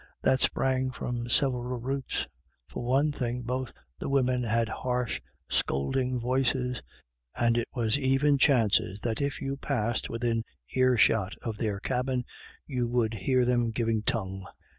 [0.23, 2.25] That sprang from several roots.
[2.67, 6.81] For one thing, both the women had harsh, scolding voices,
[7.35, 10.41] and it was even chances that if you passed within
[10.73, 12.25] earshot of their cabin
[12.65, 14.43] you would hear them giving tongue.